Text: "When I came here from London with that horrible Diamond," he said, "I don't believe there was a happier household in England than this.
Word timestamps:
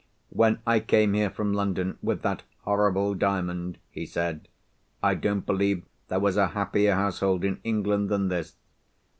"When 0.31 0.57
I 0.65 0.79
came 0.79 1.13
here 1.13 1.29
from 1.29 1.53
London 1.53 1.99
with 2.01 2.23
that 2.23 2.41
horrible 2.61 3.13
Diamond," 3.13 3.77
he 3.91 4.07
said, 4.07 4.47
"I 5.03 5.13
don't 5.13 5.45
believe 5.45 5.83
there 6.07 6.19
was 6.19 6.37
a 6.37 6.47
happier 6.57 6.95
household 6.95 7.43
in 7.45 7.59
England 7.63 8.09
than 8.09 8.27
this. 8.29 8.55